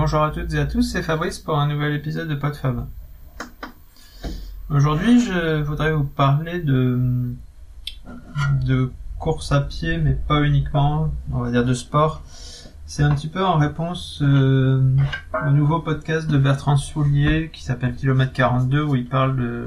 [0.00, 2.86] Bonjour à toutes et à tous, c'est Fabrice pour un nouvel épisode de PodFab.
[4.70, 7.34] Aujourd'hui, je voudrais vous parler de,
[8.62, 12.22] de course à pied, mais pas uniquement, on va dire de sport.
[12.86, 14.80] C'est un petit peu en réponse euh,
[15.44, 19.66] au nouveau podcast de Bertrand Soulier qui s'appelle Kilomètre 42 où il parle de,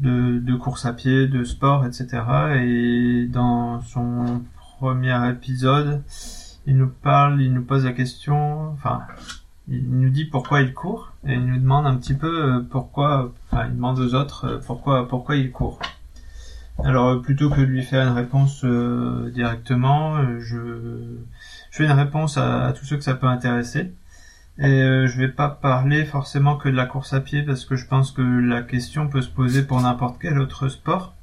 [0.00, 2.22] de, de course à pied, de sport, etc.
[2.62, 4.40] Et dans son
[4.78, 6.02] premier épisode,
[6.66, 9.02] il nous parle, il nous pose la question, enfin,
[9.68, 13.32] il nous dit pourquoi il court et il nous demande un petit peu euh, pourquoi,
[13.50, 15.78] enfin, il demande aux autres euh, pourquoi, pourquoi il court.
[16.84, 18.64] Alors euh, plutôt que de lui faire une réponse
[19.32, 21.18] directement, je,
[21.70, 23.92] je fais une réponse à, tous ceux que ça peut intéresser.
[24.56, 27.88] Et je vais pas parler forcément que de la course à pied parce que je
[27.88, 31.13] pense que la question peut se poser pour n'importe quel autre sport.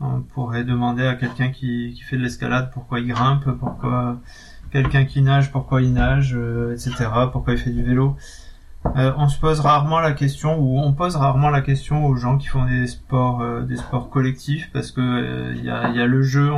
[0.00, 4.20] On pourrait demander à quelqu'un qui, fait de l'escalade pourquoi il grimpe, pourquoi
[4.70, 7.08] quelqu'un qui nage, pourquoi il nage, euh, etc.
[7.32, 8.16] Pourquoi il fait du vélo.
[8.96, 12.36] Euh, on se pose rarement la question, ou on pose rarement la question aux gens
[12.36, 16.06] qui font des sports, euh, des sports collectifs, parce que il y a, y, a,
[16.06, 16.52] le jeu.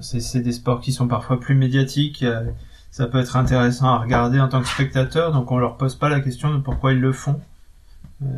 [0.00, 2.24] c'est des sports qui sont parfois plus médiatiques.
[2.90, 6.08] ça peut être intéressant à regarder en tant que spectateur, donc on leur pose pas
[6.08, 7.40] la question de pourquoi ils le font.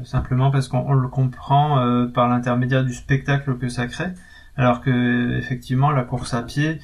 [0.04, 4.12] Simplement parce qu'on le comprend par l'intermédiaire du spectacle que ça crée,
[4.56, 6.80] alors que effectivement la course à pied,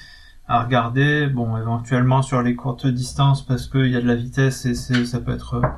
[0.47, 1.27] à regarder.
[1.27, 5.21] Bon, éventuellement sur les courtes distances parce qu'il y a de la vitesse et ça
[5.21, 5.69] peut être euh,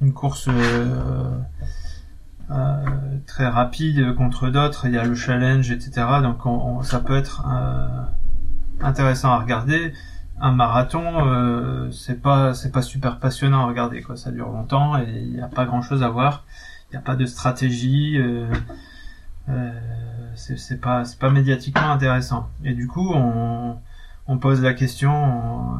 [0.00, 1.38] une course euh,
[2.50, 2.84] euh,
[3.26, 4.86] très rapide contre d'autres.
[4.86, 6.06] Il y a le challenge, etc.
[6.22, 9.92] Donc on, ça peut être euh, intéressant à regarder.
[10.40, 14.16] Un marathon, euh, c'est pas c'est pas super passionnant à regarder quoi.
[14.16, 16.44] Ça dure longtemps et il n'y a pas grand chose à voir.
[16.90, 18.20] Il n'y a pas de stratégie.
[20.34, 22.48] c'est, c'est pas c'est pas médiatiquement intéressant.
[22.64, 23.76] Et du coup on
[24.26, 25.76] on pose la question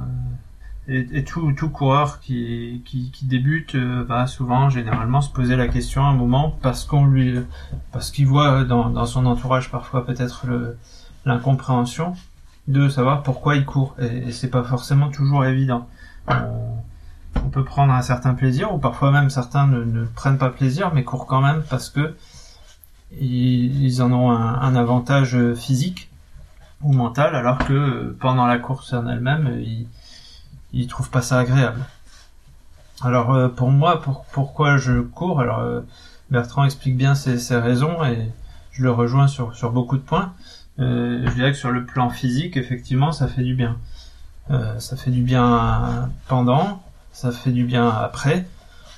[0.88, 5.56] euh, et, tout, tout coureur qui, qui, qui débute euh, va souvent généralement se poser
[5.56, 7.38] la question à un moment parce qu'on lui
[7.90, 10.46] parce qu'il voit dans, dans son entourage parfois peut-être
[11.24, 12.14] l'incompréhension
[12.68, 15.88] de savoir pourquoi il court et, c'est pas forcément toujours évident
[16.28, 20.92] on, peut prendre un certain plaisir ou parfois même certains ne, ne, prennent pas plaisir
[20.94, 22.16] mais courent quand même parce que
[23.20, 26.10] ils, en ont un, avantage physique
[26.82, 29.86] ou mental, alors que euh, pendant la course en elle-même, euh, il,
[30.72, 31.80] il trouve pas ça agréable.
[33.02, 35.62] Alors euh, pour moi, pour, pourquoi je cours Alors
[36.30, 38.30] Bertrand explique bien ses, raisons et
[38.72, 40.32] je le rejoins sur beaucoup de points.
[40.78, 43.78] Je dirais que sur le plan physique, effectivement, ça fait du bien.
[44.78, 48.46] ça fait du bien pendant, ça fait du bien après.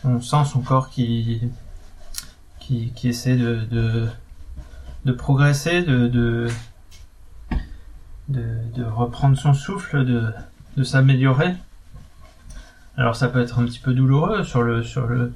[0.05, 1.41] On sent son corps qui
[2.67, 4.09] qui, qui essaie de, de,
[5.05, 6.49] de progresser, de, de,
[8.29, 10.33] de, reprendre son souffle, de,
[10.77, 11.55] de s'améliorer.
[12.97, 15.33] Alors ça peut être un petit peu douloureux sur le sur le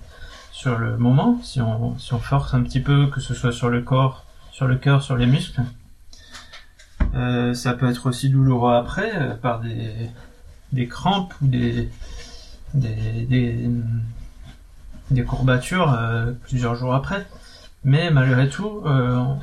[0.50, 3.68] sur le moment si on si on force un petit peu que ce soit sur
[3.68, 5.62] le corps, sur le cœur, sur les muscles.
[7.14, 10.10] Euh, ça peut être aussi douloureux après euh, par des
[10.72, 11.90] des crampes ou des
[12.74, 13.70] des des,
[15.10, 17.26] des courbatures euh, plusieurs jours après.
[17.82, 19.38] Mais malgré tout, on,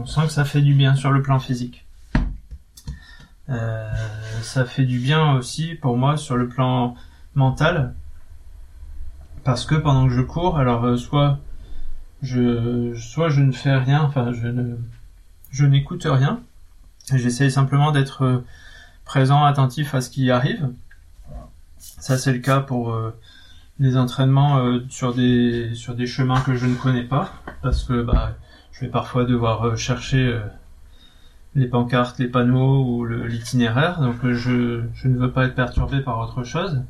[0.00, 1.84] on sent que ça fait du bien sur le plan physique.
[3.50, 3.90] Euh,
[4.42, 6.94] ça fait du bien aussi pour moi sur le plan
[7.34, 7.94] mental
[9.42, 11.38] parce que pendant que je cours, alors euh, soit
[12.22, 14.76] je soit je ne fais rien, enfin je ne
[15.50, 16.40] je n'écoute rien.
[17.14, 18.44] J'essaie simplement d'être euh,
[19.04, 20.68] présent, attentif à ce qui arrive.
[21.78, 22.94] Ça c'est le cas pour
[23.78, 27.32] les entraînements sur des sur des chemins que je ne connais pas
[27.62, 28.36] parce que bah
[28.72, 30.38] je vais parfois devoir chercher
[31.54, 34.00] les pancartes, les panneaux ou l'itinéraire.
[34.00, 36.82] Donc euh, je, je, ne veux pas être perturbé par autre chose.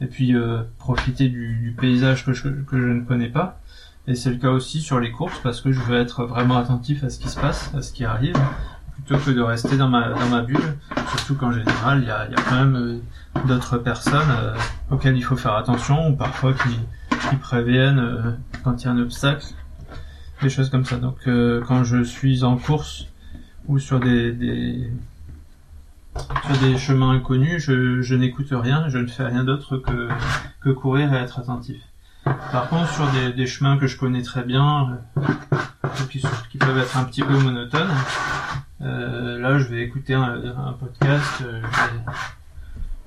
[0.00, 3.60] Et puis euh, profiter du, du, paysage que je, que je ne connais pas.
[4.06, 7.04] Et c'est le cas aussi sur les courses parce que je veux être vraiment attentif
[7.04, 8.36] à ce qui se passe, à ce qui arrive,
[9.08, 10.76] plutôt que de rester dans ma, dans ma bulle.
[11.08, 14.54] Surtout qu'en général, il y a, y a, quand même euh, d'autres personnes
[14.90, 16.78] auxquelles il faut faire attention ou parfois qui,
[17.30, 19.46] qui préviennent quand il y a un obstacle,
[20.42, 20.96] des choses comme ça.
[20.96, 21.28] Donc
[21.66, 23.06] quand je suis en course,
[23.66, 24.90] ou sur des, des
[26.46, 30.08] sur des chemins inconnus, je, je n'écoute rien, je ne fais rien d'autre que,
[30.62, 31.80] que courir et être attentif.
[32.24, 35.20] Par contre, sur des, chemins que je connais très bien, euh,
[36.10, 37.88] qui, peuvent être un petit peu monotones,
[38.80, 42.12] euh, là, je vais écouter un, podcast, euh, je, vais,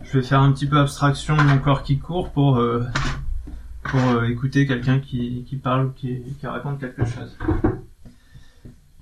[0.03, 2.85] je, vais, faire un petit peu abstraction de mon corps qui court pour euh,
[3.83, 7.37] pour euh, écouter quelqu'un qui, qui parle ou qui, qui raconte quelque chose.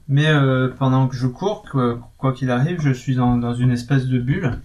[0.07, 1.65] Mais euh, pendant que je cours,
[2.17, 4.59] quoi qu'il arrive, je suis dans, dans, une espèce de bulle.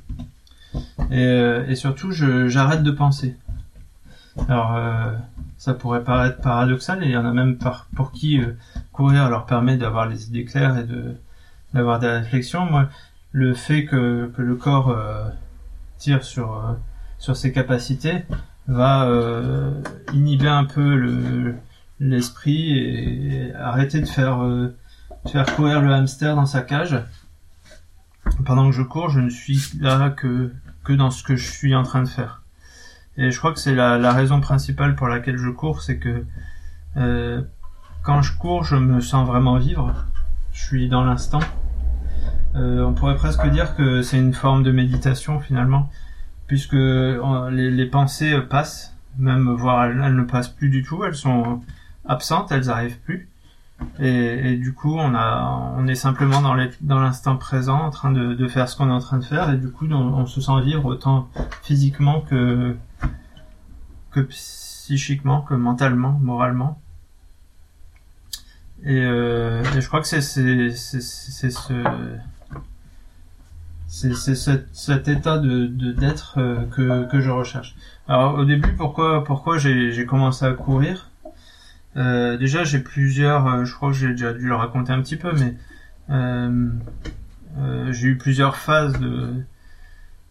[1.11, 3.37] et, et surtout j'arrête de penser.
[4.49, 4.79] Alors
[5.57, 8.41] ça pourrait paraître paradoxal et il y en a même par, pour qui
[8.93, 11.17] courir leur permet d'avoir les idées claires et de
[11.75, 12.65] d'avoir des réflexions.
[12.65, 12.89] Moi,
[13.33, 15.29] le fait que, le corps euh,
[15.99, 16.77] tire sur
[17.19, 18.25] sur ses capacités
[18.67, 19.09] va
[20.13, 21.55] inhiber un peu le
[22.01, 24.43] l'esprit et arrêter de faire
[25.27, 26.99] faire courir le hamster dans sa cage.
[28.45, 30.51] Pendant que je cours, je ne suis là que
[30.93, 32.43] dans ce que je suis en train de faire.
[33.17, 36.25] Et je crois que c'est la, raison principale pour laquelle je cours, c'est que
[36.97, 37.43] euh,
[38.03, 39.95] quand je cours, je me sens vraiment vivre.
[40.55, 41.41] Je suis dans l'instant.
[42.55, 45.91] Euh, on pourrait presque dire que c'est une forme de méditation finalement,
[46.47, 51.61] puisque euh, les, pensées passent, même voire elles, ne passent plus du tout, elles sont
[52.07, 53.29] absentes, elles arrivent plus.
[53.99, 58.89] Et, du coup, on est simplement dans l'instant présent, en train de, faire ce qu'on
[58.89, 61.29] est en train de faire, et du coup, on, se sent vivre autant
[61.63, 62.77] physiquement que
[64.13, 66.79] que psychiquement, que mentalement, moralement.
[68.85, 71.73] Et, euh, je crois que c'est c'est ce
[73.87, 77.77] c'est cet, cet état de d'être euh, que que je recherche.
[78.09, 81.11] Alors au début, pourquoi pourquoi j'ai j'ai commencé à courir?
[81.97, 85.17] Euh, déjà, j'ai plusieurs, euh, je crois que j'ai déjà dû le raconter un petit
[85.17, 85.55] peu, mais
[86.11, 86.71] euh,
[87.91, 89.29] j'ai eu plusieurs phases de,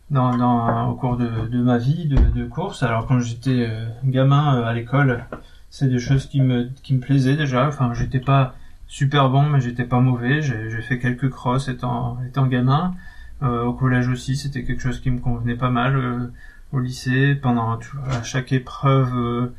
[0.10, 2.84] dans, dans, au cours de, de ma vie de, de, course.
[2.84, 3.70] Alors quand j'étais
[4.04, 5.26] gamin à l'école,
[5.74, 7.68] c'est des choses qui me, qui me plaisaient déjà.
[7.68, 8.56] Enfin, j'étais pas
[8.88, 10.42] super bon, mais j'étais pas mauvais.
[10.44, 12.94] J'ai fait quelques crosses étant, étant gamin.
[13.42, 16.32] au collège aussi, c'était quelque chose qui me convenait pas mal.
[16.72, 17.80] au lycée, pendant
[18.12, 19.52] à chaque épreuve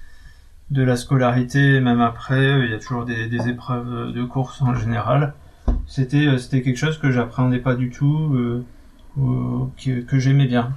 [0.70, 4.74] de la scolarité, même après, il y a toujours des, des épreuves de course en
[4.74, 5.34] général.
[5.86, 8.64] C'était euh, c'était quelque chose que j'appréhendais pas du tout, euh,
[9.82, 10.76] que, que j'aimais bien.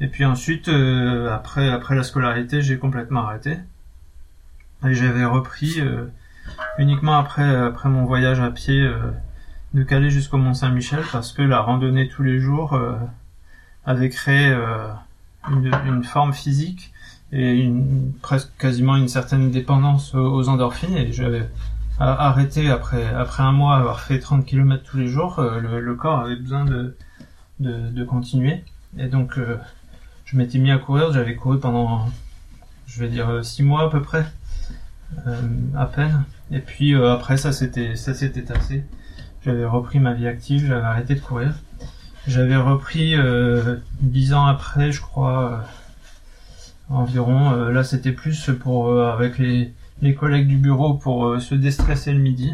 [0.00, 3.56] Et puis ensuite, euh, après après la scolarité, j'ai complètement arrêté.
[4.86, 6.06] Et j'avais repris euh,
[6.78, 8.86] uniquement après après mon voyage à pied
[9.72, 12.78] de Calais jusqu'au Mont Saint-Michel parce que la randonnée tous les jours
[13.86, 14.54] avait créé
[15.48, 16.92] une, forme physique
[17.32, 17.72] et
[18.20, 20.96] presque quasiment une certaine dépendance aux endorphines.
[20.96, 21.48] Et j'avais
[21.98, 26.20] arrêté après après un mois avoir fait 30 km tous les jours euh, le, corps
[26.20, 26.96] avait besoin de
[27.60, 28.64] de, continuer.
[28.98, 29.58] Et donc euh,
[30.24, 32.06] je m'étais mis à courir j'avais couru pendant
[32.86, 34.20] je vais dire six mois à peu près.
[34.20, 34.43] euh,
[35.76, 38.84] à peine et puis euh, après ça s'était ça s'était tassé
[39.44, 41.54] j'avais repris ma vie active j'avais arrêté de courir
[42.26, 43.14] j'avais repris
[44.00, 45.64] dix ans après je crois
[46.88, 47.52] environ.
[47.52, 49.72] Euh, là, c'était plus pour euh, avec les,
[50.02, 52.52] les collègues du bureau pour euh, se déstresser le midi.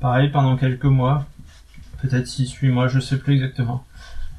[0.00, 1.26] Pareil pendant quelques mois,
[2.00, 3.84] peut-être 6-8 mois, je sais plus exactement.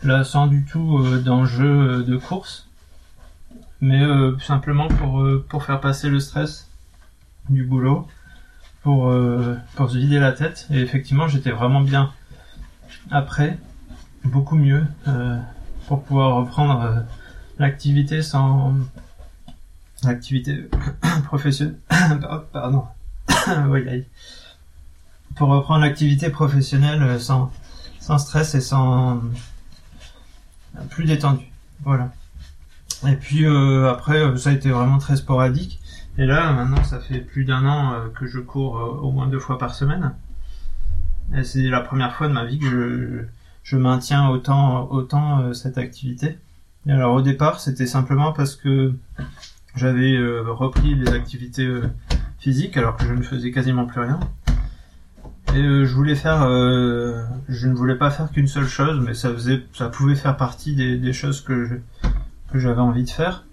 [0.04, 2.68] Là, sans du tout d'enjeu de course,
[3.82, 4.04] mais
[4.42, 6.71] simplement pour pour faire passer le stress
[7.50, 8.08] du boulot,
[8.84, 9.14] pour
[9.76, 10.68] pour se vider la tête.
[10.72, 12.12] Et effectivement, j'étais vraiment bien
[13.10, 13.58] après,
[14.24, 14.86] beaucoup mieux
[15.88, 17.04] pour pouvoir reprendre
[17.60, 18.74] l'activité sans
[20.04, 20.68] l'activité
[21.26, 21.78] professionnelle
[22.52, 22.86] pardon.
[25.36, 27.52] Pour reprendre l'activité professionnelle euh, sans
[28.00, 29.22] sans stress et sans
[30.90, 31.46] plus détendu.
[31.84, 32.12] Voilà.
[33.08, 35.80] Et puis euh, après euh, ça a été vraiment très sporadique
[36.18, 39.28] et là maintenant ça fait plus d'un an euh, que je cours euh, au moins
[39.28, 40.14] deux fois par semaine
[41.36, 43.24] et c'est la première fois de ma vie que je,
[43.64, 46.38] je maintiens autant autant cette activité
[46.88, 48.94] alors au départ, c'était simplement parce que
[49.76, 51.88] j'avais euh, repris les activités euh,
[52.40, 54.20] physiques alors que je ne faisais quasiment plus rien.
[55.54, 59.32] Et euh, je voulais faire, je ne voulais pas faire qu'une seule chose, mais ça
[59.32, 61.76] faisait, ça pouvait faire partie des, des choses que je,
[62.52, 63.46] que j'avais envie de faire.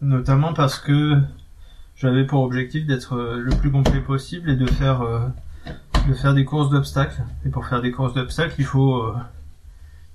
[0.00, 1.18] Notamment parce que
[1.96, 5.00] j'avais pour objectif d'être le plus complet possible et de faire,
[6.08, 7.22] de faire des courses d'obstacles.
[7.44, 9.12] Et pour faire des courses d'obstacles, il faut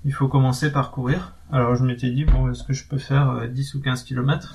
[0.05, 1.33] il faut commencer par courir.
[1.51, 4.53] Alors je m'étais dit, bon, est-ce que je peux faire 10 euh, ou 15 km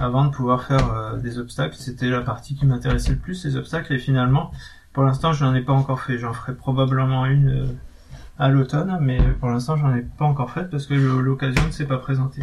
[0.00, 1.76] avant de pouvoir faire euh, des obstacles?
[1.76, 4.50] C'était la partie qui m'intéressait le plus, les obstacles, et finalement,
[4.92, 6.18] pour l'instant, je n'en ai pas encore fait.
[6.18, 7.66] J'en ferai probablement une euh,
[8.38, 11.86] à l'automne, mais pour l'instant, j'en ai pas encore fait parce que l'occasion ne s'est
[11.86, 12.42] pas présentée.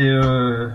[0.00, 0.70] Et euh,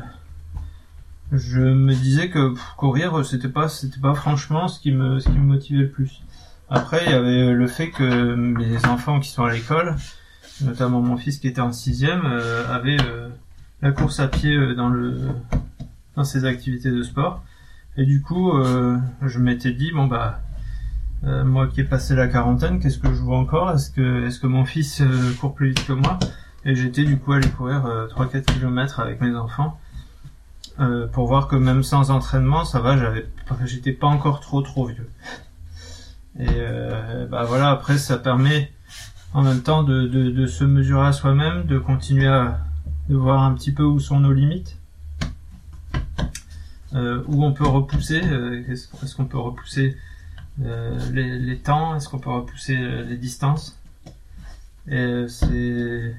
[1.32, 5.40] je me disais que courir, c'était pas, c'était pas franchement ce qui me, ce qui
[5.40, 6.22] me motivait le plus.
[6.70, 9.96] Après, il y avait le fait que mes enfants qui sont à l'école,
[10.62, 13.30] notamment mon fils qui était en sixième, euh, avait euh,
[13.82, 15.18] la course à pied euh, dans le
[16.16, 17.44] dans ses activités de sport.
[17.98, 18.52] Et du coup,
[19.24, 20.40] je m'étais dit bon bah
[21.24, 23.72] moi qui ai passé la quarantaine, qu'est-ce que je vois encore?
[23.72, 25.02] Est-ce que est-ce que mon fils
[25.40, 26.20] court plus vite que moi?
[26.66, 27.84] Et j'étais du coup allé courir
[28.16, 29.80] 3-4 km avec mes enfants
[31.14, 33.28] pour voir que même sans entraînement, ça va, j'avais,
[33.66, 35.10] j'étais pas encore trop trop vieux.
[36.40, 36.66] Et
[37.30, 38.72] bah voilà, après ça permet
[39.34, 42.60] en même temps de, de, se mesurer à soi-même, de continuer à
[43.10, 44.78] de voir un petit peu où sont nos limites,
[46.94, 49.98] euh, où on peut repousser, euh, est-ce qu'on peut repousser
[50.64, 53.80] euh, les, les, temps, est-ce qu'on peut repousser euh, les distances.
[54.88, 56.16] Et c'est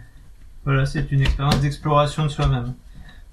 [0.67, 2.75] voilà, c'est une expérience d'exploration de soi-même.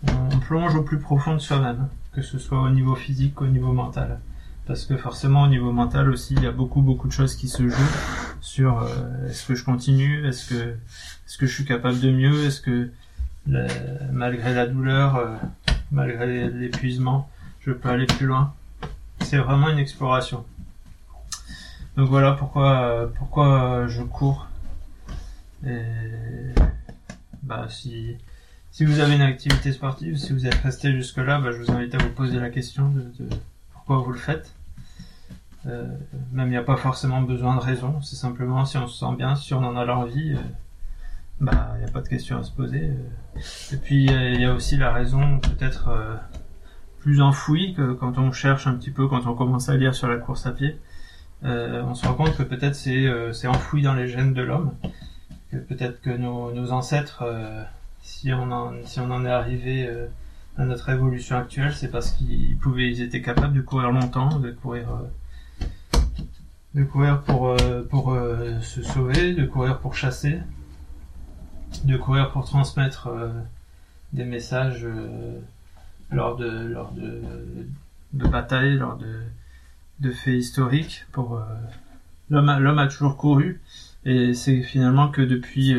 [0.08, 3.48] On, on plonge au plus profond de soi-même, que ce soit au niveau physique, au
[3.48, 4.20] niveau mental.
[4.66, 7.50] Parce que forcément au niveau mental aussi il y a beaucoup beaucoup de choses qui
[7.50, 7.98] se jouent
[8.40, 10.56] sur euh, est-ce que je continue est-ce que
[11.26, 12.90] est-ce que je suis capable de mieux est-ce que
[14.14, 15.36] malgré la douleur euh,
[15.92, 17.30] malgré l'épuisement
[17.66, 18.54] je peux aller plus loin.
[19.22, 20.46] C'est vraiment une exploration.
[21.96, 24.48] Donc voilà pourquoi pourquoi je cours.
[25.66, 25.82] Et
[27.44, 28.18] bah si
[28.72, 31.72] si vous avez une activité sportive si vous êtes resté jusque là bah, je vous
[31.72, 33.30] invite à vous poser la question de, de
[33.86, 34.56] pourquoi vous le faites.
[35.66, 35.86] Euh,
[36.32, 39.16] même il n'y a pas forcément besoin de raison, c'est simplement si on se sent
[39.18, 40.38] bien, si on en a l'envie, euh,
[41.42, 42.92] bah il n'y a pas de question à se poser.
[42.92, 43.40] Euh.
[43.74, 46.16] Et puis il y a aussi la raison peut-être euh,
[47.00, 50.08] plus enfouie que quand on cherche un petit peu, quand on commence à lire sur
[50.08, 50.78] la course à pied,
[51.42, 54.72] on se rend compte que peut-être c'est c'est enfoui dans les gènes de l'homme,
[55.58, 57.24] peut-être que nos, ancêtres,
[58.02, 59.90] si on en si on en est arrivé
[60.58, 64.52] à notre évolution actuelle, c'est parce qu'ils pouvaient, ils étaient capables de courir longtemps, de
[64.52, 66.00] courir, euh,
[66.76, 70.40] de courir pour euh, euh, se sauver, de courir pour chasser,
[71.86, 73.10] de courir pour transmettre
[74.14, 74.86] des messages
[76.12, 76.76] lors de
[78.14, 79.00] batailles, lors
[80.00, 81.06] de faits historiques.
[82.30, 83.60] L'homme, l'homme a toujours couru,
[84.06, 85.76] et c'est finalement que depuis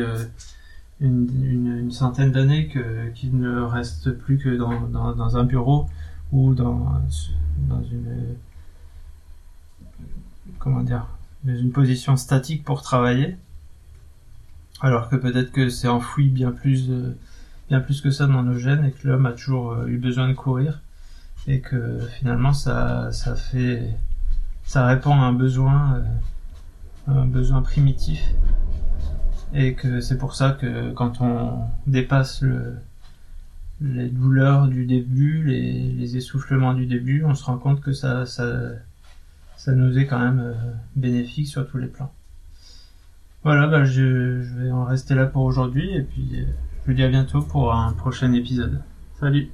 [0.99, 2.71] une, une, centaine d'années
[3.13, 5.87] qu'il ne reste plus que dans, dans, dans, un bureau
[6.31, 7.01] ou dans
[7.67, 8.35] dans une
[10.59, 11.07] comment dire
[11.43, 13.37] dans une position statique pour travailler.
[14.81, 16.89] Alors que peut-être que c'est enfoui bien plus
[17.69, 20.27] bien plus que ça dans nos gènes et que l'homme a toujours euh, eu besoin
[20.27, 20.81] de courir
[21.47, 23.89] et que finalement ça ça fait
[24.65, 26.01] ça répond à un besoin euh,
[27.07, 28.21] un besoin primitif
[29.53, 32.75] et que c'est pour ça que quand on dépasse le,
[33.81, 38.25] les douleurs du début, les, les, essoufflements du début, on se rend compte que ça,
[38.25, 38.47] ça,
[39.55, 40.53] ça nous est quand même euh,
[40.95, 42.11] bénéfique sur tous les plans.
[43.43, 46.45] Voilà, bah je, je vais en rester là pour aujourd'hui et puis euh,
[46.81, 48.81] je vous dis à bientôt pour un prochain épisode.
[49.19, 49.49] Salut